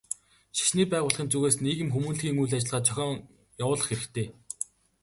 Шашны 0.57 0.83
байгууллагын 0.91 1.31
зүгээс 1.31 1.57
нийгэм 1.63 1.89
хүмүүнлэгийн 1.91 2.39
үйл 2.41 2.55
ажиллагаа 2.57 2.85
зохион 2.87 3.17
явуулах 3.63 3.87
хэрэгтэй. 3.89 4.27